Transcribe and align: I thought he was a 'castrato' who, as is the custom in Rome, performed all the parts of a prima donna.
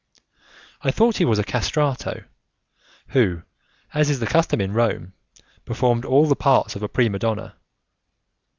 I 0.81 0.89
thought 0.89 1.17
he 1.17 1.25
was 1.25 1.37
a 1.37 1.43
'castrato' 1.43 2.23
who, 3.09 3.43
as 3.93 4.09
is 4.09 4.19
the 4.19 4.25
custom 4.25 4.59
in 4.59 4.73
Rome, 4.73 5.13
performed 5.63 6.05
all 6.05 6.25
the 6.25 6.35
parts 6.35 6.75
of 6.75 6.81
a 6.81 6.89
prima 6.89 7.19
donna. 7.19 7.53